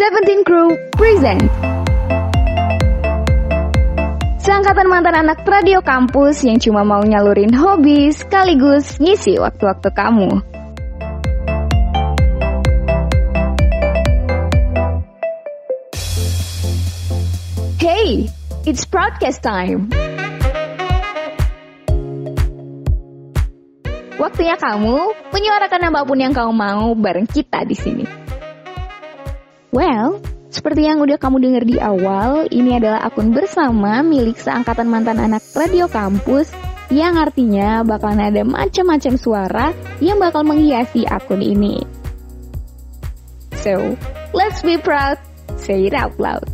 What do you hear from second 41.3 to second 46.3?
ini. So, let's be proud, say it out